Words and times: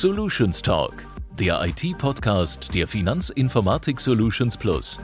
Solutions 0.00 0.62
Talk, 0.62 1.08
der 1.40 1.60
IT-Podcast 1.60 2.72
der 2.72 2.86
Finanzinformatik 2.86 3.98
Solutions 3.98 4.56
Plus. 4.56 5.00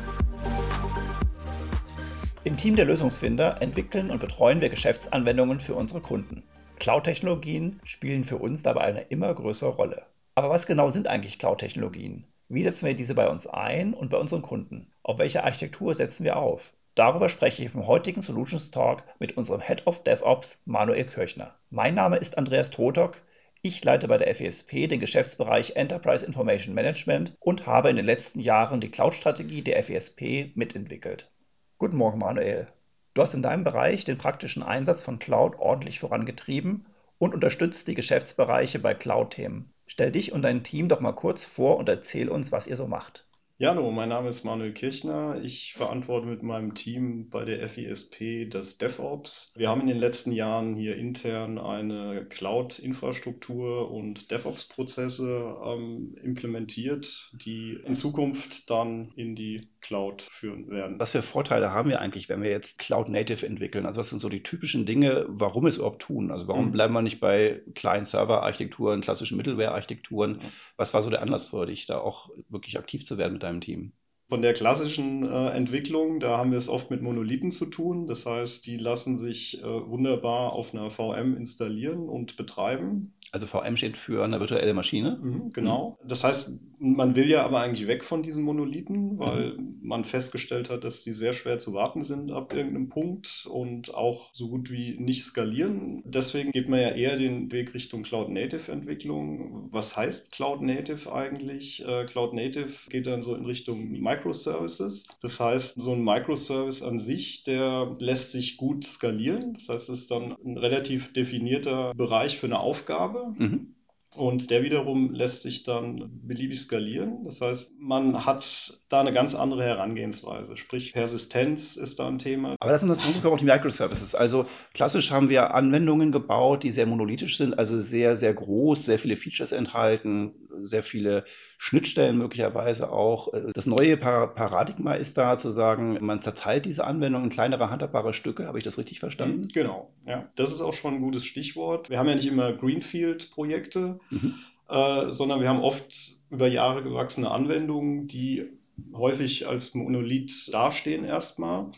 Im 2.45 2.57
Team 2.57 2.77
der 2.77 2.85
Lösungsfinder 2.85 3.61
entwickeln 3.61 4.13
und 4.13 4.21
betreuen 4.21 4.61
wir 4.61 4.69
Geschäftsanwendungen 4.69 5.59
für 5.59 5.75
unsere 5.75 6.01
Kunden. 6.01 6.45
Cloud-Technologien 6.79 7.81
spielen 7.83 8.25
für 8.25 8.37
uns 8.37 8.63
dabei 8.63 8.83
eine 8.83 9.01
immer 9.01 9.35
größere 9.35 9.71
Rolle. 9.71 10.03
Aber 10.37 10.49
was 10.49 10.65
genau 10.65 10.91
sind 10.91 11.09
eigentlich 11.09 11.41
Cloud-Technologien? 11.41 12.23
Wie 12.49 12.63
setzen 12.63 12.87
wir 12.87 12.95
diese 12.95 13.17
bei 13.17 13.29
uns 13.29 13.49
ein 13.49 13.95
und 13.95 14.11
bei 14.11 14.19
unseren 14.19 14.43
Kunden? 14.43 14.93
Auf 15.03 15.19
welche 15.19 15.43
Architektur 15.43 15.93
setzen 15.97 16.23
wir 16.23 16.37
auf? 16.37 16.73
Darüber 16.95 17.29
spreche 17.29 17.65
ich 17.65 17.75
im 17.75 17.89
heutigen 17.89 18.23
Solutions 18.23 18.71
Talk 18.71 19.03
mit 19.19 19.37
unserem 19.37 19.61
Head 19.61 19.89
of 19.89 20.05
DevOps 20.05 20.63
Manuel 20.67 21.03
Kirchner. 21.03 21.53
Mein 21.71 21.97
Name 21.97 22.19
ist 22.19 22.39
Andreas 22.39 22.71
Totok. 22.71 23.21
Ich 23.67 23.83
leite 23.83 24.09
bei 24.09 24.19
der 24.19 24.35
FESP 24.35 24.89
den 24.89 25.01
Geschäftsbereich 25.01 25.75
Enterprise 25.77 26.27
Information 26.27 26.75
Management 26.75 27.35
und 27.41 27.65
habe 27.65 27.89
in 27.89 27.97
den 27.97 28.05
letzten 28.05 28.41
Jahren 28.41 28.79
die 28.83 28.91
Cloud-Strategie 28.91 29.63
der 29.63 29.83
FESP 29.83 30.55
mitentwickelt. 30.55 31.31
Guten 31.79 31.97
Morgen, 31.97 32.19
Manuel. 32.19 32.67
Du 33.15 33.23
hast 33.23 33.33
in 33.33 33.41
deinem 33.41 33.65
Bereich 33.65 34.05
den 34.05 34.19
praktischen 34.19 34.63
Einsatz 34.63 35.03
von 35.03 35.19
Cloud 35.19 35.59
ordentlich 35.59 35.99
vorangetrieben 35.99 36.85
und 37.17 37.33
unterstützt 37.33 37.89
die 37.89 37.95
Geschäftsbereiche 37.95 38.81
bei 38.81 38.93
Cloud-Themen. 38.93 39.73
Stell 39.87 40.13
dich 40.13 40.33
und 40.33 40.43
dein 40.43 40.63
Team 40.63 40.91
doch 40.91 41.01
mal 41.01 41.13
kurz 41.13 41.47
vor 41.47 41.79
und 41.79 41.89
erzähl 41.89 42.29
uns, 42.29 42.53
was 42.53 42.67
ihr 42.67 42.77
so 42.77 42.87
macht. 42.87 43.27
Ja, 43.57 43.71
hallo, 43.71 43.93
mein 43.93 44.09
Name 44.09 44.31
ist 44.31 44.43
Manuel 44.43 44.73
Kirchner. 44.73 45.41
Ich 45.45 45.75
verantworte 45.75 46.27
mit 46.27 46.43
meinem 46.43 46.75
Team 46.75 47.31
bei 47.31 47.45
der 47.45 47.69
FISP 47.69 48.51
das 48.51 48.79
DevOps. 48.79 49.53
Wir 49.55 49.69
haben 49.69 49.83
in 49.83 49.87
den 49.87 49.99
letzten 49.99 50.33
Jahren 50.33 50.75
hier 50.75 50.97
intern 50.97 51.59
eine 51.59 52.27
Cloud-Infrastruktur 52.27 53.93
und 53.93 54.33
DevOps-Prozesse 54.33 55.57
ähm, 55.65 56.17
implementiert, 56.21 57.31
die 57.45 57.79
in 57.85 57.95
Zukunft 57.95 58.71
dann 58.71 59.13
in 59.15 59.37
die 59.37 59.69
Cloud 59.85 60.23
führen 60.31 60.71
werden. 60.71 60.99
Was 60.99 61.13
für 61.13 61.23
Vorteile 61.23 61.71
haben 61.71 61.91
wir 61.91 62.01
eigentlich, 62.01 62.31
wenn 62.31 62.43
wir 62.43 62.51
jetzt 62.51 62.79
Cloud 62.79 63.11
Native 63.11 63.45
entwickeln? 63.45 63.85
Also 63.85 64.01
was 64.01 64.09
sind 64.09 64.19
so 64.19 64.31
die 64.31 64.43
typischen 64.43 64.87
Dinge, 64.87 65.27
warum 65.29 65.67
es 65.67 65.77
überhaupt 65.77 66.01
tun? 66.01 66.31
Also 66.31 66.49
warum 66.49 66.67
mhm. 66.67 66.73
bleiben 66.73 66.95
wir 66.95 67.03
nicht 67.03 67.21
bei 67.21 67.61
kleinen 67.75 68.07
Server-Architekturen, 68.07 69.03
klassischen 69.03 69.37
Middleware-Architekturen? 69.37 70.41
Was 70.79 70.95
war 70.95 71.03
so 71.03 71.11
der 71.11 71.21
Anlass 71.21 71.49
für 71.49 71.67
dich, 71.67 71.85
da 71.85 71.99
auch 71.99 72.31
wirklich 72.49 72.79
aktiv 72.79 73.05
zu 73.05 73.19
werden 73.19 73.35
mit 73.35 73.43
deinem 73.43 73.61
Team? 73.61 73.93
Von 74.29 74.41
der 74.41 74.55
klassischen 74.55 75.23
äh, 75.25 75.49
Entwicklung, 75.51 76.19
da 76.19 76.39
haben 76.39 76.51
wir 76.51 76.59
es 76.59 76.69
oft 76.69 76.91
mit 76.91 77.03
Monolithen 77.03 77.51
zu 77.51 77.67
tun. 77.67 78.07
Das 78.07 78.25
heißt, 78.25 78.67
die 78.67 78.79
lassen 78.79 79.17
sich 79.17 79.63
äh, 79.63 79.65
wunderbar 79.65 80.53
auf 80.55 80.75
einer 80.75 80.91
VM 80.91 81.37
installieren 81.37 82.09
und 82.09 82.37
betreiben. 82.37 83.13
Also 83.33 83.47
VM 83.47 83.77
steht 83.77 83.97
für 83.97 84.25
eine 84.25 84.39
virtuelle 84.39 84.75
Maschine. 84.75 85.19
Mhm, 85.21 85.51
genau. 85.53 85.99
Mhm. 86.03 86.09
Das 86.09 86.25
heißt, 86.25 86.59
man 86.79 87.17
will 87.17 87.29
ja 87.29 87.45
aber 87.45 87.61
eigentlich 87.61 87.89
weg 87.89 88.05
von 88.05 88.23
diesen 88.23 88.45
Monolithen, 88.45 89.19
weil 89.19 89.55
mhm. 89.57 89.79
man 89.83 90.05
festgestellt 90.05 90.71
hat, 90.71 90.85
dass 90.85 91.03
die 91.03 91.13
sehr 91.13 91.33
schwer 91.33 91.59
zu 91.59 91.75
warten 91.75 92.03
sind 92.03 92.31
ab 92.31 92.55
irgendeinem 92.55 92.89
Punkt 92.89 93.47
und 93.51 93.95
auch 93.95 94.31
so 94.35 94.49
gut 94.49 94.71
wie 94.71 94.97
nicht 95.01 95.25
skalieren. 95.25 96.03
Deswegen 96.05 96.53
geht 96.53 96.69
man 96.69 96.81
ja 96.81 96.91
eher 96.91 97.17
den 97.17 97.51
Weg 97.51 97.75
Richtung 97.75 98.05
Cloud 98.05 98.31
Native 98.31 98.71
Entwicklung. 98.71 99.69
Was 99.73 99.97
heißt 99.97 100.33
Cloud 100.33 100.63
Native 100.63 101.13
eigentlich? 101.13 101.85
Äh, 101.85 102.05
Cloud 102.05 102.35
Native 102.35 102.89
geht 102.89 103.07
dann 103.07 103.21
so 103.21 103.35
in 103.35 103.45
Richtung 103.45 103.91
Microservices. 104.25 105.07
Das 105.21 105.41
heißt, 105.41 105.81
so 105.81 105.93
ein 105.93 106.03
Microservice 106.03 106.83
an 106.83 106.99
sich, 106.99 107.43
der 107.43 107.95
lässt 107.99 108.31
sich 108.31 108.57
gut 108.57 108.85
skalieren. 108.85 109.55
Das 109.55 109.69
heißt, 109.69 109.89
es 109.89 110.01
ist 110.01 110.11
dann 110.11 110.37
ein 110.45 110.59
relativ 110.59 111.13
definierter 111.13 111.93
Bereich 111.95 112.39
für 112.39 112.47
eine 112.47 112.59
Aufgabe. 112.59 113.35
Mhm. 113.37 113.75
Und 114.17 114.51
der 114.51 114.63
wiederum 114.63 115.13
lässt 115.13 115.43
sich 115.43 115.65
dann 115.65 116.21
beliebig 116.23 116.61
skalieren. 116.61 117.25
Das 117.25 117.41
heißt, 117.41 117.81
man 117.81 118.25
hat 118.25 118.79
da 118.89 119.01
eine 119.01 119.13
ganz 119.13 119.35
andere 119.35 119.65
Herangehensweise. 119.65 120.57
Sprich, 120.57 120.93
Persistenz 120.93 121.77
ist 121.77 121.99
da 121.99 122.07
ein 122.07 122.21
Thema. 122.21 122.55
Aber 122.61 122.71
das 122.71 122.81
sind 122.81 122.91
natürlich 122.91 123.25
auch 123.25 123.37
die 123.37 123.45
Microservices. 123.45 124.15
Also 124.15 124.47
klassisch 124.73 125.11
haben 125.11 125.31
wir 125.31 125.53
Anwendungen 125.53 126.13
gebaut, 126.13 126.63
die 126.63 126.71
sehr 126.71 126.87
monolithisch 126.87 127.39
sind, 127.39 127.59
also 127.59 127.81
sehr, 127.81 128.17
sehr 128.17 128.33
groß, 128.33 128.85
sehr 128.85 129.01
viele 129.01 129.17
Features 129.17 129.51
enthalten, 129.51 130.33
sehr 130.63 130.85
viele 130.85 131.25
Schnittstellen 131.65 132.19
möglicherweise 132.19 132.93
auch. 132.93 133.29
Das 133.55 133.65
neue 133.65 133.97
Paradigma 133.97 134.93
ist 134.93 135.17
da 135.17 135.39
zu 135.39 135.51
sagen, 135.51 135.97
man 136.05 136.21
zerteilt 136.21 136.67
diese 136.67 136.85
Anwendung 136.85 137.25
in 137.25 137.31
kleinere 137.31 137.71
handhabbare 137.71 138.13
Stücke. 138.13 138.47
Habe 138.47 138.59
ich 138.59 138.65
das 138.65 138.77
richtig 138.77 139.01
verstanden? 139.01 139.39
Mhm, 139.39 139.49
genau, 139.49 139.91
ja. 140.07 140.29
Das 140.35 140.53
ist 140.53 140.61
auch 140.61 140.75
schon 140.75 140.93
ein 140.93 141.01
gutes 141.01 141.25
Stichwort. 141.25 141.89
Wir 141.89 141.99
haben 141.99 142.07
ja 142.07 142.17
nicht 142.17 142.29
immer 142.29 142.53
Greenfield-Projekte, 142.53 143.99
mhm. 144.11 144.35
äh, 144.69 145.11
sondern 145.11 145.41
wir 145.41 145.49
haben 145.49 145.63
oft 145.63 146.19
über 146.29 146.49
Jahre 146.49 146.83
gewachsene 146.83 147.31
Anwendungen, 147.31 148.09
die 148.09 148.45
häufig 148.93 149.49
als 149.49 149.75
Monolith 149.75 150.53
dastehen 150.53 151.07
erstmal. 151.07 151.71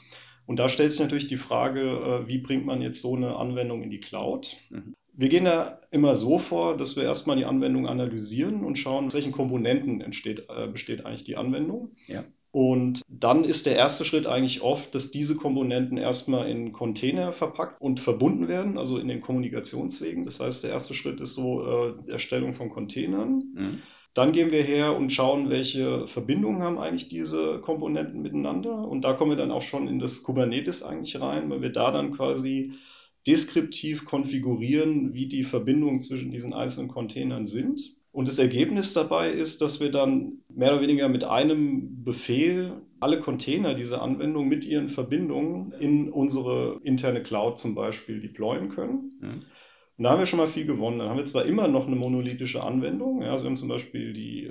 Und 0.46 0.58
da 0.58 0.68
stellt 0.68 0.90
sich 0.90 1.00
natürlich 1.00 1.28
die 1.28 1.36
Frage, 1.36 1.82
äh, 1.82 2.28
wie 2.28 2.38
bringt 2.38 2.66
man 2.66 2.82
jetzt 2.82 3.00
so 3.00 3.14
eine 3.14 3.36
Anwendung 3.36 3.84
in 3.84 3.90
die 3.90 4.00
Cloud? 4.00 4.56
Mhm. 4.70 4.95
Wir 5.16 5.28
gehen 5.30 5.46
da 5.46 5.80
immer 5.90 6.14
so 6.14 6.38
vor, 6.38 6.76
dass 6.76 6.94
wir 6.94 7.02
erstmal 7.02 7.36
die 7.36 7.46
Anwendung 7.46 7.88
analysieren 7.88 8.64
und 8.64 8.76
schauen, 8.76 9.06
aus 9.06 9.14
welchen 9.14 9.32
Komponenten 9.32 10.00
entsteht, 10.00 10.46
äh, 10.48 10.68
besteht 10.68 11.06
eigentlich 11.06 11.24
die 11.24 11.36
Anwendung. 11.36 11.96
Ja. 12.06 12.22
Und 12.52 13.02
dann 13.08 13.44
ist 13.44 13.66
der 13.66 13.76
erste 13.76 14.04
Schritt 14.04 14.26
eigentlich 14.26 14.62
oft, 14.62 14.94
dass 14.94 15.10
diese 15.10 15.36
Komponenten 15.36 15.98
erstmal 15.98 16.48
in 16.48 16.72
Container 16.72 17.32
verpackt 17.32 17.80
und 17.82 18.00
verbunden 18.00 18.48
werden, 18.48 18.78
also 18.78 18.98
in 18.98 19.08
den 19.08 19.20
Kommunikationswegen. 19.20 20.24
Das 20.24 20.40
heißt, 20.40 20.64
der 20.64 20.70
erste 20.70 20.94
Schritt 20.94 21.20
ist 21.20 21.34
so 21.34 21.66
äh, 21.66 22.10
Erstellung 22.10 22.54
von 22.54 22.70
Containern. 22.70 23.42
Mhm. 23.54 23.82
Dann 24.14 24.32
gehen 24.32 24.52
wir 24.52 24.62
her 24.62 24.96
und 24.96 25.12
schauen, 25.12 25.50
welche 25.50 26.06
Verbindungen 26.06 26.62
haben 26.62 26.78
eigentlich 26.78 27.08
diese 27.08 27.60
Komponenten 27.60 28.22
miteinander. 28.22 28.88
Und 28.88 29.02
da 29.02 29.12
kommen 29.12 29.32
wir 29.32 29.36
dann 29.36 29.50
auch 29.50 29.60
schon 29.60 29.88
in 29.88 29.98
das 29.98 30.22
Kubernetes 30.22 30.82
eigentlich 30.82 31.20
rein, 31.20 31.50
weil 31.50 31.60
wir 31.60 31.72
da 31.72 31.90
dann 31.90 32.12
quasi 32.12 32.72
deskriptiv 33.26 34.04
konfigurieren, 34.04 35.14
wie 35.14 35.26
die 35.26 35.44
Verbindungen 35.44 36.00
zwischen 36.00 36.30
diesen 36.30 36.52
einzelnen 36.52 36.88
Containern 36.88 37.46
sind. 37.46 37.96
Und 38.12 38.28
das 38.28 38.38
Ergebnis 38.38 38.94
dabei 38.94 39.30
ist, 39.30 39.60
dass 39.60 39.80
wir 39.80 39.90
dann 39.90 40.38
mehr 40.48 40.72
oder 40.72 40.80
weniger 40.80 41.08
mit 41.08 41.24
einem 41.24 42.02
Befehl 42.02 42.80
alle 42.98 43.20
Container 43.20 43.74
dieser 43.74 44.00
Anwendung 44.00 44.48
mit 44.48 44.64
ihren 44.64 44.88
Verbindungen 44.88 45.72
in 45.72 46.08
unsere 46.08 46.80
interne 46.82 47.22
Cloud 47.22 47.58
zum 47.58 47.74
Beispiel 47.74 48.20
deployen 48.20 48.70
können. 48.70 49.12
Mhm. 49.20 49.42
Und 49.98 50.04
da 50.04 50.10
haben 50.10 50.18
wir 50.18 50.26
schon 50.26 50.38
mal 50.38 50.48
viel 50.48 50.66
gewonnen. 50.66 50.98
Dann 50.98 51.08
haben 51.08 51.18
wir 51.18 51.24
zwar 51.24 51.44
immer 51.44 51.68
noch 51.68 51.86
eine 51.86 51.96
monolithische 51.96 52.62
Anwendung. 52.62 53.22
Ja, 53.22 53.32
also 53.32 53.44
wir 53.44 53.48
haben 53.48 53.56
zum 53.56 53.68
Beispiel 53.68 54.12
die 54.12 54.50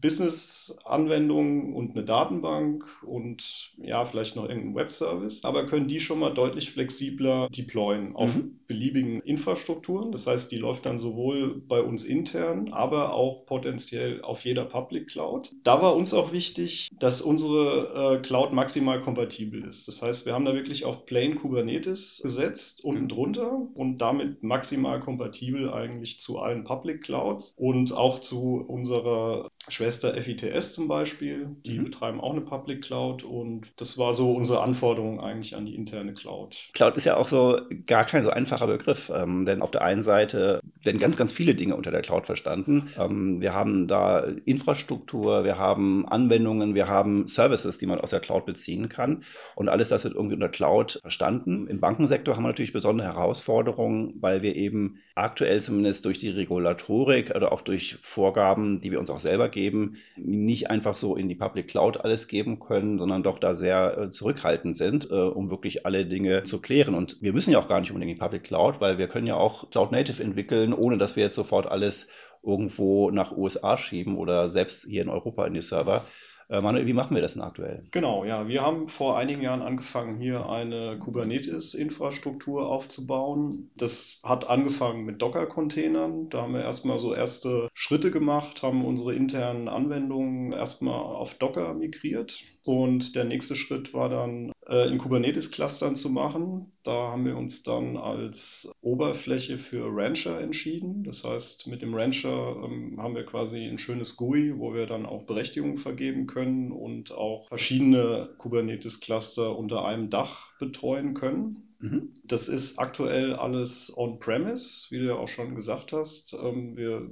Business-Anwendung 0.00 1.74
und 1.74 1.92
eine 1.92 2.04
Datenbank 2.04 2.84
und 3.02 3.70
ja, 3.78 4.04
vielleicht 4.04 4.36
noch 4.36 4.48
irgendein 4.48 4.74
Webservice, 4.74 5.44
aber 5.44 5.66
können 5.66 5.88
die 5.88 6.00
schon 6.00 6.18
mal 6.18 6.30
deutlich 6.30 6.70
flexibler 6.70 7.48
deployen 7.50 8.14
auf 8.14 8.34
mhm. 8.34 8.60
beliebigen 8.66 9.20
Infrastrukturen. 9.20 10.12
Das 10.12 10.26
heißt, 10.26 10.52
die 10.52 10.58
läuft 10.58 10.86
dann 10.86 10.98
sowohl 10.98 11.60
bei 11.66 11.80
uns 11.80 12.04
intern, 12.04 12.72
aber 12.72 13.14
auch 13.14 13.44
potenziell 13.46 14.22
auf 14.22 14.44
jeder 14.44 14.64
Public 14.64 15.08
Cloud. 15.08 15.54
Da 15.64 15.82
war 15.82 15.96
uns 15.96 16.14
auch 16.14 16.32
wichtig, 16.32 16.90
dass 16.98 17.20
unsere 17.20 18.16
äh, 18.16 18.22
Cloud 18.22 18.52
maximal 18.52 19.00
kompatibel 19.00 19.64
ist. 19.64 19.88
Das 19.88 20.02
heißt, 20.02 20.26
wir 20.26 20.34
haben 20.34 20.44
da 20.44 20.54
wirklich 20.54 20.84
auf 20.84 21.06
Plain 21.06 21.36
Kubernetes 21.36 22.20
gesetzt, 22.22 22.84
unten 22.84 23.04
mhm. 23.04 23.08
drunter 23.08 23.68
und 23.74 23.98
damit 23.98 24.42
maximal 24.42 25.00
kompatibel 25.00 25.72
eigentlich 25.72 26.18
zu 26.18 26.38
allen 26.38 26.64
Public 26.64 27.02
Clouds 27.02 27.54
und 27.56 27.92
auch 27.92 28.18
zu 28.20 28.64
unserer 28.66 29.48
Schwester 29.68 29.87
FITS 29.90 30.72
zum 30.72 30.88
Beispiel, 30.88 31.48
die 31.66 31.78
mhm. 31.78 31.84
betreiben 31.84 32.20
auch 32.20 32.32
eine 32.32 32.40
Public 32.40 32.82
Cloud 32.82 33.24
und 33.24 33.68
das 33.76 33.98
war 33.98 34.14
so 34.14 34.32
unsere 34.32 34.60
Anforderung 34.60 35.20
eigentlich 35.20 35.56
an 35.56 35.66
die 35.66 35.74
interne 35.74 36.14
Cloud. 36.14 36.70
Cloud 36.74 36.96
ist 36.96 37.04
ja 37.04 37.16
auch 37.16 37.28
so 37.28 37.60
gar 37.86 38.04
kein 38.04 38.24
so 38.24 38.30
einfacher 38.30 38.66
Begriff, 38.66 39.10
ähm, 39.14 39.44
denn 39.44 39.62
auf 39.62 39.70
der 39.70 39.82
einen 39.82 40.02
Seite 40.02 40.60
werden 40.88 41.00
ganz, 41.00 41.18
ganz 41.18 41.34
viele 41.34 41.54
Dinge 41.54 41.76
unter 41.76 41.90
der 41.90 42.00
Cloud 42.00 42.24
verstanden. 42.24 42.88
Ähm, 42.98 43.42
wir 43.42 43.52
haben 43.52 43.88
da 43.88 44.24
Infrastruktur, 44.46 45.44
wir 45.44 45.58
haben 45.58 46.08
Anwendungen, 46.08 46.74
wir 46.74 46.88
haben 46.88 47.26
Services, 47.26 47.76
die 47.76 47.84
man 47.84 48.00
aus 48.00 48.10
der 48.10 48.20
Cloud 48.20 48.46
beziehen 48.46 48.88
kann 48.88 49.22
und 49.54 49.68
alles 49.68 49.90
das 49.90 50.04
wird 50.04 50.14
irgendwie 50.14 50.34
unter 50.34 50.48
Cloud 50.48 51.00
verstanden. 51.02 51.66
Im 51.68 51.78
Bankensektor 51.78 52.34
haben 52.34 52.44
wir 52.44 52.48
natürlich 52.48 52.72
besondere 52.72 53.06
Herausforderungen, 53.06 54.14
weil 54.20 54.40
wir 54.40 54.56
eben 54.56 55.00
aktuell 55.14 55.60
zumindest 55.60 56.06
durch 56.06 56.18
die 56.20 56.30
Regulatorik 56.30 57.34
oder 57.34 57.52
auch 57.52 57.60
durch 57.60 57.98
Vorgaben, 58.02 58.80
die 58.80 58.90
wir 58.90 59.00
uns 59.00 59.10
auch 59.10 59.20
selber 59.20 59.50
geben, 59.50 59.96
nicht 60.16 60.70
einfach 60.70 60.96
so 60.96 61.16
in 61.16 61.28
die 61.28 61.34
Public 61.34 61.68
Cloud 61.68 62.00
alles 62.00 62.28
geben 62.28 62.60
können, 62.60 62.98
sondern 62.98 63.22
doch 63.22 63.38
da 63.38 63.54
sehr 63.54 63.98
äh, 63.98 64.10
zurückhaltend 64.10 64.76
sind, 64.76 65.10
äh, 65.10 65.14
um 65.14 65.50
wirklich 65.50 65.84
alle 65.84 66.06
Dinge 66.06 66.44
zu 66.44 66.62
klären. 66.62 66.94
Und 66.94 67.20
wir 67.20 67.32
müssen 67.32 67.52
ja 67.52 67.58
auch 67.58 67.68
gar 67.68 67.80
nicht 67.80 67.90
unbedingt 67.90 68.12
in 68.12 68.16
die 68.16 68.24
Public 68.24 68.44
Cloud, 68.44 68.80
weil 68.80 68.96
wir 68.98 69.08
können 69.08 69.26
ja 69.26 69.34
auch 69.34 69.70
Cloud 69.70 69.92
Native 69.92 70.22
entwickeln, 70.22 70.72
ohne 70.78 70.98
dass 70.98 71.16
wir 71.16 71.24
jetzt 71.24 71.36
sofort 71.36 71.66
alles 71.66 72.08
irgendwo 72.42 73.10
nach 73.10 73.36
USA 73.36 73.78
schieben 73.78 74.16
oder 74.16 74.50
selbst 74.50 74.84
hier 74.84 75.02
in 75.02 75.08
Europa 75.08 75.46
in 75.46 75.54
die 75.54 75.62
Server 75.62 76.04
Äh, 76.50 76.62
Manuel, 76.62 76.86
wie 76.86 76.94
machen 76.94 77.14
wir 77.14 77.20
das 77.20 77.34
denn 77.34 77.42
aktuell? 77.42 77.84
Genau, 77.90 78.24
ja. 78.24 78.48
Wir 78.48 78.62
haben 78.62 78.88
vor 78.88 79.18
einigen 79.18 79.42
Jahren 79.42 79.60
angefangen, 79.60 80.18
hier 80.18 80.48
eine 80.48 80.98
Kubernetes-Infrastruktur 80.98 82.68
aufzubauen. 82.70 83.70
Das 83.76 84.20
hat 84.22 84.48
angefangen 84.48 85.04
mit 85.04 85.20
Docker-Containern. 85.20 86.30
Da 86.30 86.42
haben 86.42 86.54
wir 86.54 86.62
erstmal 86.62 86.98
so 86.98 87.14
erste 87.14 87.68
Schritte 87.74 88.10
gemacht, 88.10 88.62
haben 88.62 88.84
unsere 88.84 89.14
internen 89.14 89.68
Anwendungen 89.68 90.52
erstmal 90.52 90.98
auf 91.00 91.34
Docker 91.34 91.74
migriert. 91.74 92.40
Und 92.64 93.14
der 93.14 93.24
nächste 93.24 93.54
Schritt 93.54 93.92
war 93.92 94.08
dann 94.08 94.52
in 94.68 94.98
Kubernetes-Clustern 94.98 95.96
zu 95.96 96.10
machen. 96.10 96.72
Da 96.82 96.92
haben 96.92 97.24
wir 97.24 97.36
uns 97.36 97.62
dann 97.62 97.96
als 97.96 98.70
Oberfläche 98.82 99.56
für 99.56 99.86
Rancher 99.90 100.40
entschieden. 100.40 101.04
Das 101.04 101.24
heißt, 101.24 101.66
mit 101.68 101.80
dem 101.80 101.94
Rancher 101.94 102.56
ähm, 102.64 103.00
haben 103.00 103.14
wir 103.14 103.24
quasi 103.24 103.66
ein 103.66 103.78
schönes 103.78 104.16
GUI, 104.16 104.58
wo 104.58 104.74
wir 104.74 104.86
dann 104.86 105.06
auch 105.06 105.22
Berechtigungen 105.22 105.78
vergeben 105.78 106.26
können 106.26 106.70
und 106.70 107.12
auch 107.12 107.48
verschiedene 107.48 108.28
Kubernetes-Cluster 108.38 109.56
unter 109.56 109.84
einem 109.84 110.10
Dach 110.10 110.58
betreuen 110.58 111.14
können. 111.14 111.67
Mhm. 111.80 112.14
Das 112.24 112.48
ist 112.48 112.78
aktuell 112.78 113.34
alles 113.34 113.92
on-premise, 113.96 114.88
wie 114.90 114.98
du 114.98 115.06
ja 115.06 115.14
auch 115.14 115.28
schon 115.28 115.54
gesagt 115.54 115.92
hast. 115.92 116.34
Ähm, 116.34 116.76
wir 116.76 117.08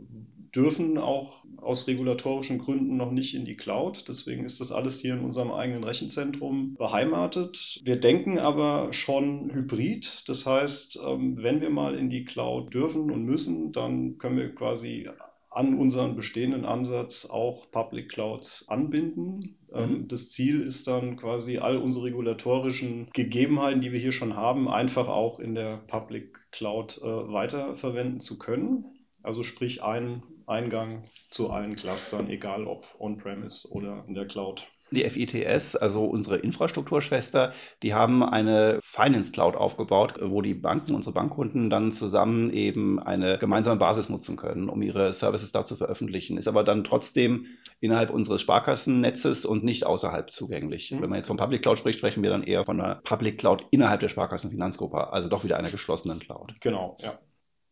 dürfen 0.54 0.98
auch 0.98 1.44
aus 1.58 1.86
regulatorischen 1.86 2.58
Gründen 2.58 2.96
noch 2.96 3.12
nicht 3.12 3.34
in 3.34 3.44
die 3.44 3.56
Cloud. 3.56 4.06
Deswegen 4.08 4.44
ist 4.44 4.60
das 4.60 4.72
alles 4.72 5.00
hier 5.00 5.14
in 5.14 5.24
unserem 5.24 5.52
eigenen 5.52 5.84
Rechenzentrum 5.84 6.74
beheimatet. 6.74 7.80
Wir 7.84 7.96
denken 7.96 8.38
aber 8.38 8.92
schon 8.92 9.52
hybrid. 9.52 10.24
Das 10.28 10.46
heißt, 10.46 10.98
ähm, 11.06 11.36
wenn 11.40 11.60
wir 11.60 11.70
mal 11.70 11.94
in 11.94 12.10
die 12.10 12.24
Cloud 12.24 12.74
dürfen 12.74 13.10
und 13.12 13.22
müssen, 13.22 13.70
dann 13.72 14.18
können 14.18 14.36
wir 14.36 14.52
quasi 14.54 15.08
an 15.56 15.78
unseren 15.78 16.16
bestehenden 16.16 16.66
Ansatz 16.66 17.24
auch 17.24 17.70
Public 17.70 18.10
Clouds 18.10 18.68
anbinden. 18.68 19.56
Ähm, 19.76 19.90
mhm. 19.90 20.08
Das 20.08 20.28
Ziel 20.28 20.60
ist 20.60 20.86
dann 20.86 21.16
quasi 21.16 21.58
all 21.58 21.76
unsere 21.76 22.06
regulatorischen 22.06 23.08
Gegebenheiten, 23.12 23.80
die 23.80 23.92
wir 23.92 24.00
hier 24.00 24.12
schon 24.12 24.36
haben, 24.36 24.68
einfach 24.68 25.08
auch 25.08 25.38
in 25.38 25.54
der 25.54 25.78
Public 25.86 26.50
Cloud 26.52 26.98
äh, 27.02 27.04
weiterverwenden 27.04 28.20
zu 28.20 28.38
können. 28.38 28.84
Also 29.22 29.42
sprich 29.42 29.82
ein 29.82 30.22
Eingang 30.46 31.04
zu 31.30 31.50
allen 31.50 31.74
Clustern, 31.74 32.30
egal 32.30 32.66
ob 32.66 32.86
on-premise 32.98 33.68
oder 33.70 34.04
in 34.06 34.14
der 34.14 34.26
Cloud. 34.26 34.66
Die 34.90 35.08
FITS, 35.08 35.74
also 35.76 36.04
unsere 36.04 36.36
Infrastrukturschwester, 36.36 37.52
die 37.82 37.94
haben 37.94 38.22
eine 38.22 38.80
Finance 38.82 39.32
Cloud 39.32 39.56
aufgebaut, 39.56 40.14
wo 40.22 40.42
die 40.42 40.54
Banken, 40.54 40.94
unsere 40.94 41.14
Bankkunden 41.14 41.70
dann 41.70 41.92
zusammen 41.92 42.50
eben 42.50 43.00
eine 43.00 43.38
gemeinsame 43.38 43.78
Basis 43.78 44.08
nutzen 44.08 44.36
können, 44.36 44.68
um 44.68 44.82
ihre 44.82 45.12
Services 45.12 45.52
da 45.52 45.66
zu 45.66 45.76
veröffentlichen. 45.76 46.38
Ist 46.38 46.48
aber 46.48 46.62
dann 46.62 46.84
trotzdem 46.84 47.46
innerhalb 47.80 48.10
unseres 48.10 48.40
Sparkassennetzes 48.42 49.44
und 49.44 49.64
nicht 49.64 49.84
außerhalb 49.86 50.30
zugänglich. 50.30 50.92
Mhm. 50.92 51.02
Wenn 51.02 51.10
man 51.10 51.16
jetzt 51.16 51.26
von 51.26 51.36
Public 51.36 51.62
Cloud 51.62 51.78
spricht, 51.78 51.98
sprechen 51.98 52.22
wir 52.22 52.30
dann 52.30 52.44
eher 52.44 52.64
von 52.64 52.80
einer 52.80 52.96
Public 52.96 53.38
Cloud 53.38 53.64
innerhalb 53.70 54.00
der 54.00 54.08
Sparkassenfinanzgruppe, 54.08 55.12
also 55.12 55.28
doch 55.28 55.44
wieder 55.44 55.58
einer 55.58 55.70
geschlossenen 55.70 56.20
Cloud. 56.20 56.54
Genau, 56.60 56.96
ja. 57.00 57.18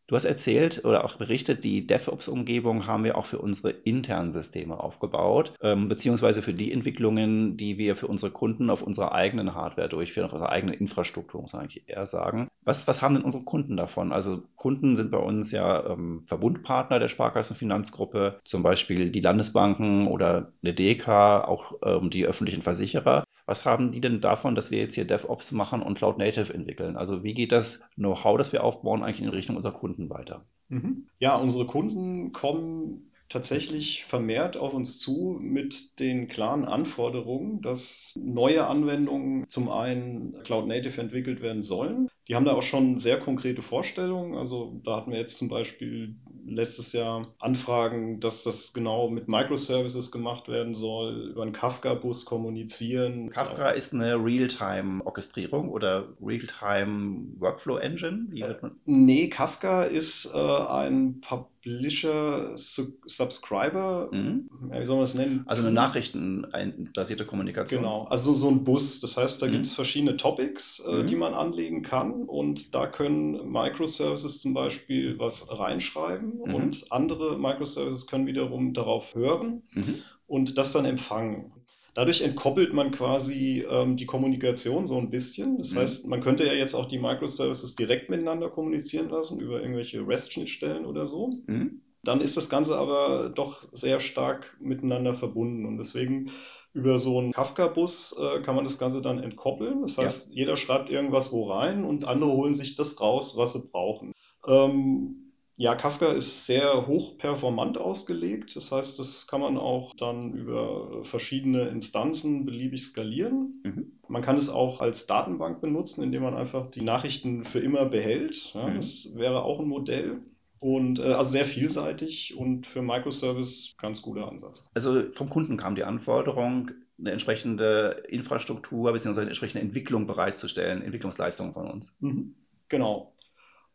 Du 0.07 0.17
hast 0.17 0.27
erzählt 0.27 0.85
oder 0.85 1.05
auch 1.05 1.17
berichtet, 1.17 1.65
die 1.65 1.87
DevOps-Umgebung 1.87 2.87
haben 2.87 3.05
wir 3.05 3.17
auch 3.17 3.25
für 3.25 3.39
unsere 3.39 3.71
internen 3.71 4.33
Systeme 4.33 4.79
aufgebaut, 4.79 5.55
ähm, 5.63 5.89
beziehungsweise 5.89 6.43
für 6.43 6.53
die 6.53 6.73
Entwicklungen, 6.73 7.57
die 7.57 7.79
wir 7.79 7.97
für 7.97 8.07
unsere 8.07 8.31
Kunden 8.31 8.69
auf 8.69 8.83
unserer 8.83 9.13
eigenen 9.13 9.55
Hardware 9.55 9.89
durchführen, 9.89 10.27
auf 10.27 10.35
unserer 10.35 10.53
eigenen 10.53 10.75
Infrastruktur, 10.75 11.41
muss 11.41 11.55
man 11.55 11.63
eigentlich 11.63 11.89
eher 11.89 12.07
sagen. 12.07 12.49
Was, 12.65 12.87
was 12.87 13.01
haben 13.01 13.15
denn 13.15 13.25
unsere 13.25 13.45
Kunden 13.45 13.79
davon? 13.79 14.13
Also 14.13 14.43
Kunden 14.57 14.97
sind 14.97 15.11
bei 15.11 15.19
uns 15.19 15.53
ja 15.53 15.87
ähm, 15.87 16.25
Verbundpartner 16.27 16.99
der 16.99 17.09
Sparkassenfinanzgruppe, 17.09 18.41
zum 18.45 18.63
Beispiel 18.63 19.11
die 19.11 19.21
Landesbanken 19.21 20.07
oder 20.09 20.53
eine 20.63 20.75
DK, 20.75 21.09
auch 21.49 21.77
ähm, 21.83 22.11
die 22.11 22.27
öffentlichen 22.27 22.63
Versicherer. 22.63 23.25
Was 23.47 23.67
haben 23.67 23.93
die 23.93 24.01
denn 24.01 24.21
davon, 24.21 24.55
dass 24.55 24.71
wir 24.71 24.79
jetzt 24.79 24.95
hier 24.95 25.07
DevOps 25.07 25.53
machen 25.53 25.83
und 25.83 25.99
Cloud 25.99 26.19
Native 26.19 26.53
entwickeln? 26.53 26.97
Also 26.97 27.23
wie 27.25 27.35
geht 27.35 27.53
das 27.53 27.83
Know-how, 27.95 28.39
das 28.39 28.53
wir 28.53 28.65
aufbauen, 28.65 29.03
eigentlich 29.03 29.21
in 29.21 29.29
Richtung 29.29 29.57
unserer 29.57 29.75
Kunden 29.75 30.09
weiter? 30.11 30.47
Mhm. 30.69 31.09
Ja, 31.19 31.37
unsere 31.37 31.67
Kunden 31.67 32.33
kommen 32.33 33.11
tatsächlich 33.29 34.05
vermehrt 34.05 34.57
auf 34.57 34.75
uns 34.75 34.99
zu 34.99 35.39
mit 35.41 35.99
den 35.99 36.29
klaren 36.29 36.65
Anforderungen, 36.65 37.61
dass 37.61 38.15
neue 38.17 38.67
Anwendungen 38.67 39.49
zum 39.49 39.71
einen 39.71 40.35
Cloud 40.45 40.67
Native 40.67 41.01
entwickelt 41.01 41.41
werden 41.43 41.63
sollen. 41.63 42.09
Die 42.29 42.35
haben 42.35 42.45
da 42.45 42.53
auch 42.53 42.63
schon 42.63 42.97
sehr 42.97 43.19
konkrete 43.19 43.61
Vorstellungen. 43.61 44.37
Also 44.37 44.81
da 44.85 44.97
hatten 44.97 45.11
wir 45.11 45.19
jetzt 45.19 45.37
zum 45.37 45.49
Beispiel 45.49 46.17
letztes 46.47 46.93
Jahr 46.93 47.27
Anfragen, 47.39 48.21
dass 48.21 48.45
das 48.45 48.73
genau 48.73 49.09
mit 49.09 49.27
Microservices 49.29 50.11
gemacht 50.11 50.49
werden 50.49 50.75
soll, 50.75 51.31
über 51.31 51.43
einen 51.43 51.53
Kafka-Bus 51.53 52.25
kommunizieren. 52.25 53.31
Kafka 53.31 53.71
ist 53.71 53.95
eine 53.95 54.15
Realtime-Orchestrierung 54.15 55.69
oder 55.71 56.09
Realtime-Workflow-Engine? 56.23 58.29
Äh, 58.35 58.55
nee, 58.85 59.29
Kafka 59.29 59.85
ist 59.85 60.31
äh, 60.35 60.39
ein 60.39 61.21
Publisher-Subscriber, 61.21 64.11
mhm. 64.13 64.51
wie 64.71 64.85
soll 64.85 64.97
man 64.97 65.05
das 65.05 65.15
nennen? 65.15 65.45
Also 65.47 65.63
eine 65.63 65.73
nachrichtenbasierte 65.73 67.25
Kommunikation. 67.25 67.83
Genau, 67.83 68.05
also 68.05 68.35
so 68.35 68.51
ein 68.51 68.65
Bus. 68.65 69.01
Das 69.01 69.17
heißt, 69.17 69.41
da 69.41 69.47
mhm. 69.47 69.53
gibt 69.53 69.67
es 69.67 69.75
verschiedene 69.75 70.17
Topics, 70.17 70.81
äh, 70.81 71.03
mhm. 71.03 71.07
die 71.07 71.15
man 71.17 71.35
anlegen 71.35 71.83
kann 71.83 72.25
und 72.25 72.75
da 72.75 72.87
können 72.87 73.51
Microservices 73.51 74.41
zum 74.41 74.55
Beispiel 74.55 75.19
was 75.19 75.47
reinschreiben 75.51 76.34
mhm. 76.45 76.55
und 76.55 76.93
andere 76.93 77.39
Microservices 77.39 78.07
können 78.07 78.27
wiederum 78.27 78.75
darauf 78.75 79.15
hören 79.15 79.63
mhm. 79.73 79.97
und 80.27 80.59
das 80.59 80.73
dann 80.73 80.85
empfangen. 80.85 81.53
Dadurch 81.95 82.23
entkoppelt 82.23 82.73
man 82.73 82.91
quasi 82.91 83.65
ähm, 83.71 83.97
die 83.97 84.07
Kommunikation 84.07 84.87
so 84.87 84.99
ein 84.99 85.11
bisschen. 85.11 85.59
Das 85.59 85.73
mhm. 85.73 85.79
heißt, 85.79 86.07
man 86.09 86.21
könnte 86.21 86.45
ja 86.45 86.53
jetzt 86.53 86.75
auch 86.75 86.87
die 86.87 86.99
Microservices 86.99 87.77
direkt 87.77 88.11
miteinander 88.11 88.51
kommunizieren 88.51 89.09
lassen 89.09 89.39
über 89.39 89.61
irgendwelche 89.61 90.01
REST-Schnittstellen 90.07 90.87
oder 90.87 91.07
so. 91.07 91.31
Mhm. 91.47 91.83
Dann 92.03 92.21
ist 92.21 92.37
das 92.37 92.51
Ganze 92.51 92.77
aber 92.77 93.31
doch 93.31 93.63
sehr 93.73 94.01
stark 94.01 94.57
miteinander 94.61 95.15
verbunden 95.15 95.65
und 95.65 95.79
deswegen 95.79 96.31
über 96.75 96.99
so 96.99 97.19
einen 97.19 97.33
Kafka-Bus 97.33 98.17
äh, 98.19 98.43
kann 98.43 98.57
man 98.57 98.65
das 98.65 98.79
Ganze 98.79 99.01
dann 99.01 99.23
entkoppeln. 99.23 99.83
Das 99.83 99.97
heißt, 99.97 100.29
ja. 100.29 100.35
jeder 100.35 100.57
schreibt 100.57 100.91
irgendwas 100.91 101.33
wo 101.33 101.45
rein 101.45 101.85
und 101.85 102.05
andere 102.05 102.33
holen 102.33 102.55
sich 102.55 102.75
das 102.75 103.01
raus, 103.01 103.35
was 103.37 103.53
sie 103.53 103.69
brauchen. 103.71 104.13
Ähm, 104.47 105.24
ja, 105.57 105.75
Kafka 105.77 106.13
ist 106.13 106.47
sehr 106.47 106.87
hoch 106.87 107.17
performant 107.17 107.79
ausgelegt. 107.79 108.57
Das 108.57 108.73
heißt, 108.73 108.99
das 108.99 109.27
kann 109.27 109.41
man 109.41 109.57
auch 109.57 109.95
dann 109.95 110.33
über 110.33 111.05
verschiedene 111.05 111.69
Instanzen 111.69 112.45
beliebig 112.45 112.85
skalieren. 112.85 113.63
Mhm. 113.65 113.93
Man 114.09 114.23
kann 114.23 114.37
es 114.37 114.49
auch 114.49 114.81
als 114.81 115.07
Datenbank 115.07 115.61
benutzen, 115.61 116.03
indem 116.03 116.25
man 116.25 116.35
einfach 116.35 116.67
die 116.67 116.83
Nachrichten 116.83 117.45
für 117.45 117.61
immer 117.61 117.87
behält. 117.87 118.53
Ja, 118.55 118.67
mhm. 118.67 118.77
Das 118.77 119.15
wäre 119.15 119.45
auch 119.45 119.61
ein 119.61 119.69
Modell. 119.69 120.23
Und 120.59 120.99
äh, 120.99 121.13
also 121.13 121.31
sehr 121.31 121.45
vielseitig 121.45 122.37
und 122.37 122.67
für 122.67 122.83
Microservice 122.83 123.75
ganz 123.77 124.03
guter 124.03 124.29
Ansatz. 124.29 124.65
Also 124.75 125.13
vom 125.13 125.29
Kunden 125.29 125.57
kam 125.57 125.75
die 125.75 125.85
Anforderung, 125.85 126.71
eine 126.99 127.11
entsprechende 127.11 128.05
Infrastruktur 128.09 128.93
bzw. 128.93 129.21
eine 129.21 129.29
entsprechende 129.29 129.61
Entwicklung 129.61 130.07
bereitzustellen, 130.07 130.83
Entwicklungsleistungen 130.83 131.53
von 131.53 131.71
uns. 131.71 131.97
Mhm. 132.01 132.35
Genau. 132.69 133.14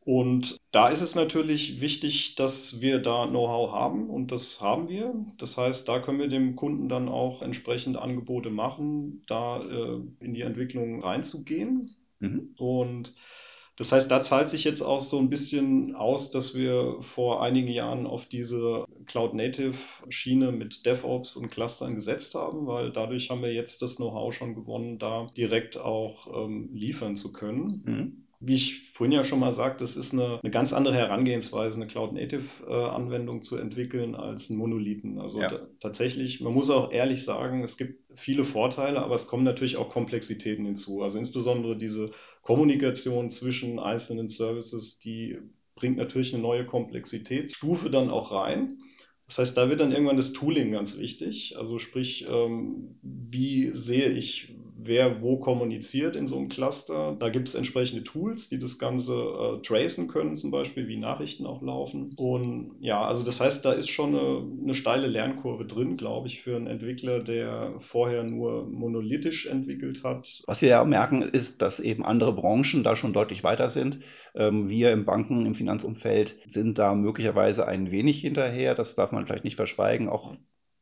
Und 0.10 0.58
da 0.72 0.90
ist 0.90 1.02
es 1.02 1.14
natürlich 1.14 1.82
wichtig, 1.82 2.34
dass 2.34 2.82
wir 2.82 2.98
da 2.98 3.28
Know-how 3.28 3.72
haben 3.72 4.10
und 4.10 4.32
das 4.32 4.60
haben 4.60 4.90
wir. 4.90 5.14
Das 5.38 5.56
heißt, 5.56 5.88
da 5.88 6.00
können 6.00 6.18
wir 6.18 6.28
dem 6.28 6.56
Kunden 6.56 6.90
dann 6.90 7.08
auch 7.10 7.44
entsprechend 7.44 7.96
Angebote 7.96 8.50
machen, 8.50 9.22
da 9.28 9.62
äh, 9.62 10.02
in 10.20 10.34
die 10.34 10.42
Entwicklung 10.42 11.04
reinzugehen. 11.04 11.96
Mhm. 12.18 12.56
Und 12.58 13.14
das 13.76 13.92
heißt, 13.92 14.10
da 14.10 14.24
zahlt 14.24 14.50
sich 14.50 14.64
jetzt 14.64 14.82
auch 14.82 15.02
so 15.02 15.20
ein 15.20 15.30
bisschen 15.30 15.94
aus, 15.94 16.32
dass 16.32 16.56
wir 16.56 16.98
vor 17.02 17.44
einigen 17.44 17.72
Jahren 17.72 18.08
auf 18.08 18.26
diese 18.26 18.86
Cloud-Native-Schiene 19.06 20.52
mit 20.52 20.88
DevOps 20.88 21.36
und 21.36 21.52
Clustern 21.52 21.94
gesetzt 21.94 22.34
haben, 22.34 22.66
weil 22.66 22.92
dadurch 22.92 23.30
haben 23.30 23.44
wir 23.44 23.54
jetzt 23.54 23.84
das 23.84 23.98
Know-how 23.98 24.34
schon 24.34 24.56
gewonnen, 24.56 24.98
da 24.98 25.28
direkt 25.38 25.78
auch 25.78 26.46
ähm, 26.46 26.72
liefern 26.74 27.16
zu 27.16 27.32
können. 27.32 27.84
Mhm. 27.86 28.29
Wie 28.42 28.54
ich 28.54 28.90
vorhin 28.90 29.12
ja 29.12 29.26
schon 29.26 29.40
mal 29.40 29.52
sagte, 29.52 29.84
es 29.84 29.98
ist 29.98 30.14
eine, 30.14 30.40
eine 30.42 30.52
ganz 30.52 30.72
andere 30.72 30.96
Herangehensweise, 30.96 31.76
eine 31.76 31.88
Cloud-Native-Anwendung 31.88 33.42
zu 33.42 33.58
entwickeln 33.58 34.16
als 34.16 34.50
ein 34.50 34.58
Monolithen. 34.58 35.20
Also 35.20 35.42
ja. 35.42 35.68
tatsächlich, 35.82 36.40
man 36.40 36.54
muss 36.54 36.70
auch 36.70 36.92
ehrlich 36.94 37.26
sagen, 37.26 37.64
es 37.64 37.76
gibt 37.76 38.02
viele 38.16 38.46
Vorteile, 38.46 39.02
aber 39.02 39.16
es 39.16 39.28
kommen 39.28 39.44
natürlich 39.44 39.76
auch 39.76 39.90
Komplexitäten 39.90 40.66
hinzu. 40.66 41.02
Also 41.02 41.18
insbesondere 41.18 41.78
diese 41.78 42.12
Kommunikation 42.42 43.30
zwischen 43.30 43.78
einzelnen 43.78 44.30
Services, 44.30 45.00
die 45.00 45.38
bringt 45.76 45.98
natürlich 45.98 46.34
eine 46.34 46.42
neue 46.42 46.66
Komplexitätsstufe 46.66 47.90
dann 47.90 48.10
auch 48.10 48.32
rein. 48.32 48.80
Das 49.28 49.38
heißt, 49.38 49.58
da 49.58 49.70
wird 49.70 49.80
dann 49.80 49.92
irgendwann 49.92 50.18
das 50.18 50.34
Tooling 50.34 50.72
ganz 50.72 50.98
wichtig. 50.98 51.56
Also 51.58 51.78
sprich, 51.78 52.26
ähm, 52.28 52.98
wie 53.02 53.70
sehe 53.70 54.10
ich 54.10 54.56
wer 54.82 55.22
wo 55.22 55.38
kommuniziert 55.38 56.16
in 56.16 56.28
so 56.28 56.38
einem 56.38 56.50
Cluster. 56.50 57.16
Da 57.20 57.30
gibt 57.30 57.48
es 57.48 57.56
entsprechende 57.56 58.04
Tools, 58.04 58.50
die 58.50 58.60
das 58.60 58.80
Ganze 58.80 59.14
äh, 59.14 59.62
tracen 59.62 60.08
können, 60.08 60.36
zum 60.36 60.52
Beispiel, 60.52 60.88
wie 60.88 60.98
Nachrichten 60.98 61.46
auch 61.46 61.62
laufen. 61.62 62.12
Und 62.16 62.76
ja, 62.80 63.02
also 63.02 63.24
das 63.24 63.40
heißt, 63.40 63.66
da 63.66 63.74
ist 63.74 63.90
schon 63.90 64.16
eine, 64.16 64.48
eine 64.64 64.74
steile 64.74 65.08
Lernkurve 65.08 65.66
drin, 65.66 65.96
glaube 65.96 66.28
ich, 66.28 66.42
für 66.42 66.56
einen 66.56 66.68
Entwickler, 66.68 67.20
der 67.20 67.76
vorher 67.80 68.24
nur 68.24 68.68
monolithisch 68.68 69.46
entwickelt 69.46 70.04
hat. 70.04 70.42
Was 70.48 70.62
wir 70.62 70.70
ja 70.70 70.84
merken, 70.84 71.22
ist, 71.22 71.62
dass 71.62 71.80
eben 71.80 72.06
andere 72.06 72.34
Branchen 72.34 72.84
da 72.84 72.96
schon 72.96 73.14
deutlich 73.14 73.44
weiter 73.44 73.70
sind. 73.70 74.00
Ähm, 74.36 74.70
wir 74.70 74.92
im 74.92 75.06
Banken, 75.06 75.46
im 75.46 75.56
Finanzumfeld 75.56 76.38
sind 76.48 76.78
da 76.78 76.96
möglicherweise 76.96 77.68
ein 77.68 77.92
wenig 77.92 78.22
hinterher. 78.22 78.76
Das 78.76 78.96
darf 78.96 79.12
man 79.12 79.26
vielleicht 79.26 79.44
nicht 79.44 79.56
verschweigen. 79.56 80.08
Auch 80.10 80.36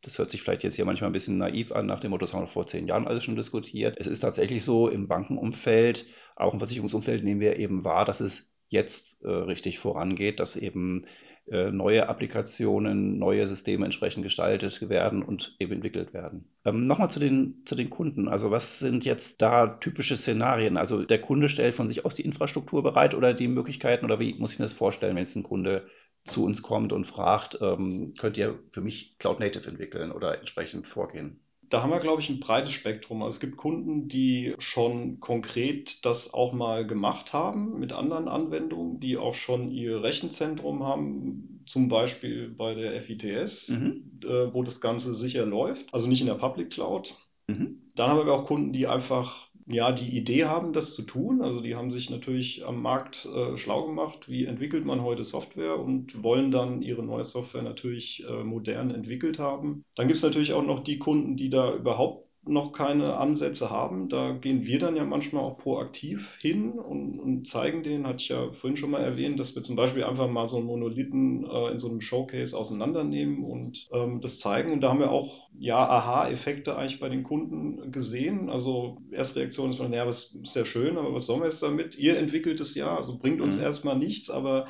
das 0.08 0.18
hört 0.18 0.32
sich 0.32 0.42
vielleicht 0.42 0.64
jetzt 0.64 0.76
hier 0.76 0.86
manchmal 0.86 1.10
ein 1.10 1.14
bisschen 1.14 1.38
naiv 1.38 1.74
an, 1.74 1.86
nach 1.86 2.00
dem 2.00 2.12
Motto, 2.12 2.24
das 2.24 2.34
haben 2.34 2.44
wir 2.44 2.48
vor 2.48 2.66
zehn 2.66 2.88
Jahren 2.88 3.08
alles 3.08 3.26
schon 3.26 3.36
diskutiert. 3.36 3.98
Es 4.00 4.08
ist 4.08 4.22
tatsächlich 4.22 4.64
so, 4.64 4.88
im 4.88 5.10
Bankenumfeld, 5.10 6.06
auch 6.38 6.54
im 6.54 6.60
Versicherungsumfeld 6.60 7.26
nehmen 7.26 7.42
wir 7.42 7.60
eben 7.60 7.84
wahr, 7.84 8.06
dass 8.06 8.22
es 8.22 8.56
jetzt 8.70 9.22
äh, 9.24 9.28
richtig 9.28 9.80
vorangeht, 9.80 10.40
dass 10.40 10.56
eben 10.56 11.08
äh, 11.50 11.72
neue 11.72 12.08
Applikationen, 12.08 13.20
neue 13.20 13.48
Systeme 13.48 13.84
entsprechend 13.84 14.24
gestaltet 14.24 14.88
werden 14.88 15.24
und 15.24 15.58
eben 15.60 15.74
entwickelt 15.74 16.14
werden. 16.14 16.48
Ähm, 16.64 16.88
Nochmal 16.88 17.12
zu 17.12 17.20
den, 17.20 17.64
zu 17.66 17.76
den 17.76 17.90
Kunden. 17.90 18.30
Also 18.30 18.50
was 18.50 18.80
sind 18.80 19.04
jetzt 19.04 19.42
da 19.42 19.68
typische 19.68 20.16
Szenarien? 20.16 20.78
Also 20.78 21.04
der 21.04 21.20
Kunde 21.20 21.50
stellt 21.50 21.76
von 21.76 21.90
sich 21.90 22.06
aus 22.06 22.16
die 22.16 22.24
Infrastruktur 22.24 22.82
bereit 22.82 23.14
oder 23.14 23.34
die 23.34 23.50
Möglichkeiten 23.50 24.06
oder 24.06 24.22
wie 24.22 24.36
muss 24.36 24.54
ich 24.54 24.60
mir 24.60 24.66
das 24.66 24.74
vorstellen, 24.74 25.18
wenn 25.18 25.24
jetzt 25.24 25.36
ein 25.36 25.44
Kunde 25.44 25.86
zu 26.28 26.44
uns 26.44 26.62
kommt 26.62 26.94
und 26.94 27.06
fragt, 27.06 27.60
ähm, 27.62 28.14
könnt 28.18 28.38
ihr 28.38 28.60
für 28.72 28.82
mich 28.82 29.18
Cloud 29.20 29.40
Native 29.40 29.68
entwickeln 29.68 30.12
oder 30.12 30.38
entsprechend 30.38 30.88
vorgehen? 30.88 31.40
Da 31.70 31.84
haben 31.84 31.92
wir, 31.92 32.00
glaube 32.00 32.22
ich, 32.22 32.30
ein 32.30 32.40
breites 32.40 32.72
Spektrum. 32.72 33.22
Also 33.22 33.36
es 33.36 33.40
gibt 33.42 33.58
Kunden, 33.58 34.08
die 34.08 34.56
schon 34.58 35.20
konkret 35.20 36.06
das 36.06 36.34
auch 36.34 36.54
mal 36.54 36.88
gemacht 36.88 37.34
haben 37.34 37.78
mit 37.78 37.92
anderen 37.92 38.30
Anwendungen, 38.30 39.02
die 39.02 39.18
auch 39.18 39.34
schon 39.34 39.72
ihr 39.72 40.02
Rechenzentrum 40.02 40.84
haben, 40.84 41.64
zum 41.66 41.90
Beispiel 41.90 42.50
bei 42.50 42.74
der 42.74 43.02
FITS, 43.02 43.70
mhm. 43.70 44.20
äh, 44.24 44.54
wo 44.54 44.64
das 44.64 44.80
Ganze 44.80 45.14
sicher 45.14 45.46
läuft, 45.46 45.94
also 45.94 46.08
nicht 46.08 46.22
in 46.22 46.28
der 46.28 46.36
Public 46.36 46.70
Cloud. 46.70 47.16
Mhm. 47.48 47.82
Dann 47.96 48.12
haben 48.12 48.26
wir 48.26 48.34
auch 48.34 48.46
Kunden, 48.46 48.72
die 48.72 48.88
einfach 48.88 49.50
ja, 49.68 49.92
die 49.92 50.16
Idee 50.16 50.46
haben, 50.46 50.72
das 50.74 50.96
zu 50.96 51.02
tun. 51.02 51.42
Also 51.42 51.62
die 51.62 51.76
haben 51.76 51.92
sich 51.92 52.10
natürlich 52.10 52.66
am 52.66 52.82
Markt 52.82 53.26
äh, 53.26 53.58
schlau 53.58 53.86
gemacht, 53.86 54.30
wie 54.30 54.46
entwickelt 54.46 54.86
man 54.86 55.04
heute 55.04 55.24
Software 55.24 55.78
und 55.80 56.24
wollen 56.24 56.52
dann 56.52 56.82
ihre 56.82 57.04
neue 57.04 57.26
Software 57.26 57.64
natürlich 57.64 58.26
äh, 58.30 58.44
modern 58.44 58.92
entwickelt 58.92 59.40
haben. 59.40 59.84
Dann 59.96 60.08
gibt 60.08 60.18
es 60.18 60.24
natürlich 60.24 60.54
auch 60.54 60.64
noch 60.64 60.80
die 60.80 61.00
Kunden, 61.00 61.36
die 61.36 61.50
da 61.50 61.74
überhaupt 61.74 62.27
noch 62.48 62.72
keine 62.74 63.18
Ansätze 63.18 63.70
haben. 63.70 64.10
Da 64.10 64.32
gehen 64.32 64.66
wir 64.66 64.80
dann 64.80 64.96
ja 64.96 65.06
manchmal 65.06 65.44
auch 65.44 65.58
proaktiv 65.58 66.38
hin 66.42 66.72
und, 66.72 67.20
und, 67.20 67.48
zeigen 67.48 67.84
denen, 67.84 68.08
hatte 68.08 68.20
ich 68.20 68.30
ja 68.30 68.52
vorhin 68.52 68.78
schon 68.78 68.92
mal 68.92 69.02
erwähnt, 69.02 69.40
dass 69.40 69.56
wir 69.56 69.62
zum 69.62 69.76
Beispiel 69.76 70.04
einfach 70.04 70.30
mal 70.30 70.46
so 70.46 70.58
einen 70.58 70.66
Monolithen 70.66 71.46
äh, 71.46 71.72
in 71.72 71.80
so 71.80 71.90
einem 71.90 72.02
Showcase 72.02 72.58
auseinandernehmen 72.58 73.44
und 73.44 73.88
ähm, 73.94 74.22
das 74.22 74.40
zeigen. 74.40 74.72
Und 74.72 74.82
da 74.82 74.90
haben 74.90 75.00
wir 75.00 75.12
auch 75.12 75.50
ja 75.58 75.78
Aha-Effekte 75.78 76.78
eigentlich 76.78 77.00
bei 77.00 77.10
den 77.10 77.24
Kunden 77.24 77.92
gesehen. 77.92 78.50
Also 78.50 78.98
erste 79.12 79.40
Reaktion 79.40 79.70
ist, 79.70 79.80
naja, 79.80 80.06
das 80.06 80.36
ist 80.44 80.56
ja 80.56 80.66
schön, 80.66 80.98
aber 80.98 81.14
was 81.14 81.26
sollen 81.26 81.42
wir 81.42 81.48
jetzt 81.48 81.64
damit? 81.64 81.98
Ihr 81.98 82.18
entwickelt 82.18 82.60
es 82.60 82.76
ja, 82.76 82.96
also 82.96 83.18
bringt 83.18 83.42
uns 83.42 83.58
mhm. 83.58 83.64
erstmal 83.64 83.98
nichts, 83.98 84.30
aber 84.30 84.66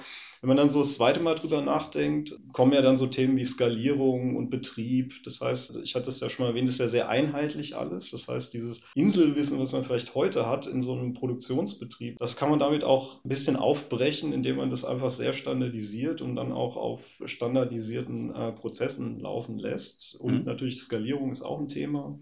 wenn 0.47 0.55
man 0.55 0.63
dann 0.63 0.69
so 0.69 0.79
das 0.79 0.93
zweite 0.93 1.19
Mal 1.19 1.35
drüber 1.35 1.61
nachdenkt, 1.61 2.39
kommen 2.53 2.71
ja 2.71 2.81
dann 2.81 2.95
so 2.95 3.05
Themen 3.05 3.35
wie 3.35 3.43
Skalierung 3.43 4.37
und 4.37 4.49
Betrieb. 4.49 5.21
Das 5.25 5.41
heißt, 5.41 5.75
ich 5.83 5.93
hatte 5.93 6.07
es 6.07 6.21
ja 6.21 6.29
schon 6.29 6.45
mal 6.45 6.51
erwähnt, 6.51 6.69
das 6.69 6.75
ist 6.75 6.79
ja 6.79 6.87
sehr 6.87 7.09
einheitlich 7.09 7.75
alles. 7.75 8.11
Das 8.11 8.29
heißt, 8.29 8.53
dieses 8.53 8.85
Inselwissen, 8.95 9.59
was 9.59 9.73
man 9.73 9.83
vielleicht 9.83 10.15
heute 10.15 10.47
hat 10.47 10.65
in 10.65 10.81
so 10.81 10.93
einem 10.93 11.11
Produktionsbetrieb, 11.11 12.17
das 12.17 12.37
kann 12.37 12.49
man 12.49 12.59
damit 12.59 12.85
auch 12.85 13.21
ein 13.25 13.27
bisschen 13.27 13.57
aufbrechen, 13.57 14.31
indem 14.31 14.55
man 14.55 14.69
das 14.69 14.85
einfach 14.85 15.11
sehr 15.11 15.33
standardisiert 15.33 16.21
und 16.21 16.37
dann 16.37 16.53
auch 16.53 16.77
auf 16.77 17.03
standardisierten 17.25 18.33
äh, 18.33 18.53
Prozessen 18.53 19.19
laufen 19.19 19.59
lässt. 19.59 20.15
Und 20.17 20.39
mhm. 20.39 20.43
natürlich 20.45 20.79
Skalierung 20.79 21.29
ist 21.29 21.41
auch 21.41 21.59
ein 21.59 21.67
Thema. 21.67 22.17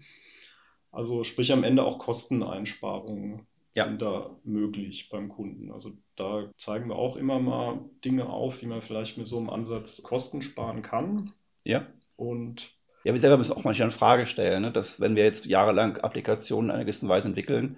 Also 0.90 1.22
sprich 1.22 1.52
am 1.52 1.62
Ende 1.62 1.84
auch 1.84 2.00
Kosteneinsparungen 2.00 3.46
ja. 3.76 3.84
sind 3.84 4.02
da 4.02 4.30
möglich 4.44 5.08
beim 5.10 5.28
Kunden. 5.28 5.70
Also 5.70 5.92
da 6.16 6.50
zeigen 6.56 6.88
wir 6.88 6.96
auch 6.96 7.16
immer 7.16 7.38
mal 7.38 7.78
Dinge 8.04 8.28
auf, 8.28 8.62
wie 8.62 8.66
man 8.66 8.80
vielleicht 8.80 9.18
mit 9.18 9.26
so 9.26 9.38
einem 9.38 9.50
Ansatz 9.50 10.02
Kosten 10.02 10.42
sparen 10.42 10.82
kann. 10.82 11.32
Ja. 11.64 11.86
Und 12.16 12.72
ja, 13.04 13.12
wir 13.12 13.20
selber 13.20 13.36
müssen 13.36 13.52
auch 13.52 13.64
manchmal 13.64 13.88
eine 13.88 13.96
Frage 13.96 14.26
stellen, 14.26 14.62
ne? 14.62 14.72
dass 14.72 15.00
wenn 15.00 15.14
wir 15.14 15.24
jetzt 15.24 15.46
jahrelang 15.46 15.98
Applikationen 15.98 16.70
in 16.70 16.74
einer 16.74 16.84
gewissen 16.84 17.08
Weise 17.08 17.28
entwickeln 17.28 17.76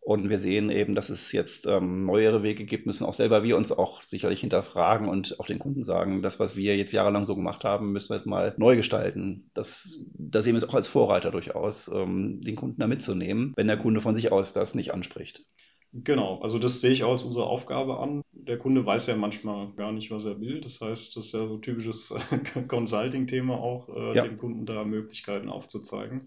und 0.00 0.30
wir 0.30 0.38
sehen 0.38 0.70
eben, 0.70 0.94
dass 0.94 1.10
es 1.10 1.30
jetzt 1.32 1.66
ähm, 1.66 2.06
neuere 2.06 2.42
Wege 2.42 2.64
gibt, 2.64 2.86
müssen 2.86 3.04
auch 3.04 3.14
selber 3.14 3.42
wir 3.42 3.56
uns 3.56 3.70
auch 3.70 4.02
sicherlich 4.02 4.40
hinterfragen 4.40 5.08
und 5.08 5.38
auch 5.38 5.46
den 5.46 5.58
Kunden 5.58 5.82
sagen, 5.82 6.22
das, 6.22 6.40
was 6.40 6.56
wir 6.56 6.76
jetzt 6.76 6.92
jahrelang 6.92 7.26
so 7.26 7.36
gemacht 7.36 7.64
haben, 7.64 7.92
müssen 7.92 8.10
wir 8.10 8.16
jetzt 8.16 8.26
mal 8.26 8.54
neu 8.56 8.76
gestalten. 8.76 9.50
Das, 9.52 10.04
da 10.14 10.40
sehen 10.40 10.54
wir 10.54 10.62
es 10.62 10.68
auch 10.68 10.74
als 10.74 10.88
Vorreiter 10.88 11.30
durchaus, 11.30 11.88
ähm, 11.88 12.40
den 12.40 12.56
Kunden 12.56 12.80
da 12.80 12.86
mitzunehmen, 12.86 13.52
wenn 13.56 13.66
der 13.66 13.76
Kunde 13.76 14.00
von 14.00 14.16
sich 14.16 14.32
aus 14.32 14.54
das 14.54 14.74
nicht 14.74 14.94
anspricht. 14.94 15.44
Genau, 15.92 16.40
also 16.40 16.58
das 16.58 16.80
sehe 16.80 16.92
ich 16.92 17.04
auch 17.04 17.12
als 17.12 17.24
unsere 17.24 17.46
Aufgabe 17.46 17.98
an. 17.98 18.22
Der 18.32 18.58
Kunde 18.58 18.86
weiß 18.86 19.08
ja 19.08 19.16
manchmal 19.16 19.72
gar 19.72 19.92
nicht, 19.92 20.10
was 20.10 20.24
er 20.24 20.40
will. 20.40 20.60
Das 20.60 20.80
heißt, 20.80 21.16
das 21.16 21.26
ist 21.26 21.32
ja 21.32 21.46
so 21.46 21.54
ein 21.54 21.62
typisches 21.62 22.14
Consulting-Thema 22.68 23.54
auch, 23.58 23.88
äh, 23.88 24.16
ja. 24.16 24.22
dem 24.22 24.36
Kunden 24.36 24.66
da 24.66 24.84
Möglichkeiten 24.84 25.48
aufzuzeigen. 25.48 26.24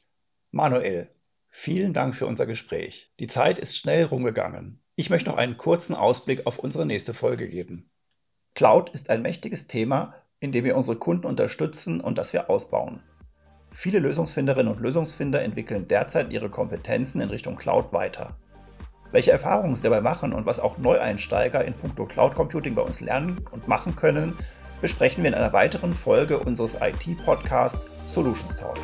Manuel, 0.52 1.10
vielen 1.54 1.94
Dank 1.94 2.16
für 2.16 2.26
unser 2.26 2.48
Gespräch. 2.48 3.12
Die 3.20 3.28
Zeit 3.28 3.60
ist 3.60 3.78
schnell 3.78 4.06
rumgegangen. 4.06 4.82
Ich 4.96 5.10
möchte 5.10 5.30
noch 5.30 5.38
einen 5.38 5.58
kurzen 5.58 5.96
Ausblick 5.96 6.46
auf 6.48 6.60
unsere 6.60 6.86
nächste 6.86 7.14
Folge 7.14 7.48
geben. 7.48 7.90
Cloud 8.56 8.90
ist 8.90 9.10
ein 9.10 9.22
mächtiges 9.22 9.68
Thema, 9.68 10.16
in 10.40 10.52
dem 10.52 10.66
wir 10.66 10.76
unsere 10.76 10.98
Kunden 10.98 11.28
unterstützen 11.28 12.02
und 12.02 12.18
das 12.18 12.34
wir 12.34 12.50
ausbauen. 12.50 13.02
Viele 13.72 14.00
Lösungsfinderinnen 14.00 14.74
und 14.74 14.82
Lösungsfinder 14.82 15.42
entwickeln 15.42 15.88
derzeit 15.88 16.34
ihre 16.34 16.50
Kompetenzen 16.50 17.22
in 17.22 17.30
Richtung 17.30 17.56
Cloud 17.56 17.94
weiter. 17.94 18.36
Welche 19.12 19.32
Erfahrungen 19.32 19.76
sie 19.76 19.84
dabei 19.84 20.02
machen 20.02 20.34
und 20.34 20.48
was 20.48 20.60
auch 20.60 20.80
Neueinsteiger 20.80 21.64
in 21.64 21.76
puncto 21.76 22.08
Cloud 22.08 22.34
Computing 22.34 22.74
bei 22.74 22.82
uns 22.82 23.00
lernen 23.00 23.46
und 23.52 23.68
machen 23.68 23.96
können, 23.96 24.38
besprechen 24.82 25.24
wir 25.24 25.30
in 25.30 25.36
einer 25.36 25.54
weiteren 25.54 25.94
Folge 25.94 26.40
unseres 26.40 26.76
IT-Podcasts 26.82 27.86
Solutions 28.10 28.56
Talk. 28.56 28.78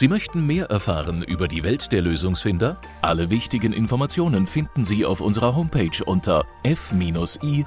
Sie 0.00 0.08
möchten 0.08 0.46
mehr 0.46 0.64
erfahren 0.70 1.22
über 1.22 1.46
die 1.46 1.62
Welt 1.62 1.92
der 1.92 2.00
Lösungsfinder? 2.00 2.80
Alle 3.02 3.28
wichtigen 3.28 3.74
Informationen 3.74 4.46
finden 4.46 4.82
Sie 4.82 5.04
auf 5.04 5.20
unserer 5.20 5.54
Homepage 5.54 6.02
unter 6.06 6.46
f-i-sp.de. 6.62 7.60